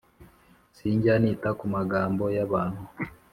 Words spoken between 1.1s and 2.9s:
nita kumagambo y’abantu